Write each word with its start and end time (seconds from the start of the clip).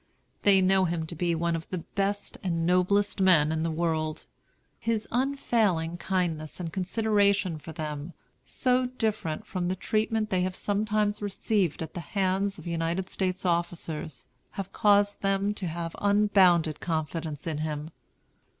They 0.41 0.61
know 0.61 0.85
him 0.85 1.05
to 1.05 1.15
be 1.15 1.35
one 1.35 1.55
of 1.55 1.69
the 1.69 1.77
best 1.77 2.39
and 2.41 2.65
noblest 2.65 3.21
men 3.21 3.51
in 3.51 3.61
the 3.61 3.69
world. 3.69 4.25
His 4.79 5.07
unfailing 5.11 5.97
kindness 5.97 6.59
and 6.59 6.73
consideration 6.73 7.59
for 7.59 7.71
them, 7.71 8.13
so 8.43 8.87
different 8.87 9.45
from 9.45 9.65
the 9.67 9.75
treatment 9.75 10.31
they 10.31 10.41
have 10.41 10.55
sometimes 10.55 11.21
received 11.21 11.83
at 11.83 11.93
the 11.93 11.99
hands 11.99 12.57
of 12.57 12.65
United 12.65 13.09
States 13.11 13.45
officers, 13.45 14.27
have 14.53 14.73
caused 14.73 15.21
them 15.21 15.53
to 15.53 15.67
have 15.67 15.95
unbounded 15.99 16.79
confidence 16.79 17.45
in 17.45 17.59
him. 17.59 17.91